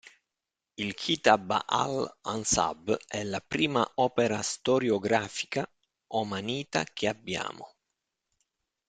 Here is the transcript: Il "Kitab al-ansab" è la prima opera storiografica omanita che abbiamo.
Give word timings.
Il 0.77 0.95
"Kitab 0.95 1.57
al-ansab" 1.63 2.97
è 3.05 3.23
la 3.23 3.39
prima 3.39 3.87
opera 3.97 4.41
storiografica 4.41 5.71
omanita 6.13 6.85
che 6.85 7.07
abbiamo. 7.07 7.75